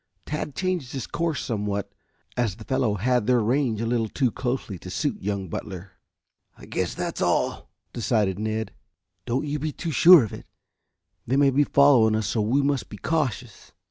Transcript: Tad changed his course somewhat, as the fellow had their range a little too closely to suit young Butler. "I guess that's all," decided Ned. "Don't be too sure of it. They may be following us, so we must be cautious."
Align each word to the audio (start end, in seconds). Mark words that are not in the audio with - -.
Tad 0.25 0.55
changed 0.55 0.93
his 0.93 1.05
course 1.05 1.45
somewhat, 1.45 1.93
as 2.35 2.55
the 2.55 2.63
fellow 2.63 2.95
had 2.95 3.27
their 3.27 3.39
range 3.39 3.81
a 3.81 3.85
little 3.85 4.09
too 4.09 4.31
closely 4.31 4.79
to 4.79 4.89
suit 4.89 5.21
young 5.21 5.47
Butler. 5.47 5.91
"I 6.57 6.65
guess 6.65 6.95
that's 6.95 7.21
all," 7.21 7.69
decided 7.93 8.39
Ned. 8.39 8.73
"Don't 9.27 9.45
be 9.61 9.71
too 9.71 9.91
sure 9.91 10.23
of 10.23 10.33
it. 10.33 10.47
They 11.27 11.35
may 11.37 11.51
be 11.51 11.63
following 11.63 12.15
us, 12.15 12.25
so 12.25 12.41
we 12.41 12.63
must 12.63 12.89
be 12.89 12.97
cautious." 12.97 13.73